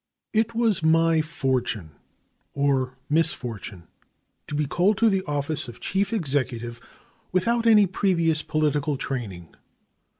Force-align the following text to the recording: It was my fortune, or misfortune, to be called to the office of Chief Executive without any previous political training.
It 0.33 0.55
was 0.55 0.81
my 0.81 1.21
fortune, 1.21 1.91
or 2.55 2.97
misfortune, 3.07 3.83
to 4.47 4.55
be 4.55 4.65
called 4.65 4.97
to 4.97 5.11
the 5.11 5.21
office 5.25 5.67
of 5.67 5.79
Chief 5.79 6.11
Executive 6.11 6.81
without 7.31 7.67
any 7.67 7.85
previous 7.85 8.41
political 8.41 8.97
training. 8.97 9.53